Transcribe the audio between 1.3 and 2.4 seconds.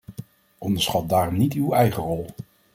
niet uw eigen rol.